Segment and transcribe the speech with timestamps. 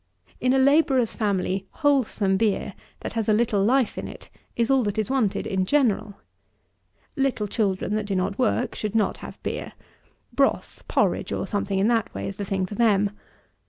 [0.39, 4.81] In a labourer's family, wholesome beer, that has a little life in it, is all
[4.85, 6.15] that is wanted in general.
[7.15, 9.73] Little children, that do not work, should not have beer.
[10.33, 13.11] Broth, porridge, or something in that way, is the thing for them.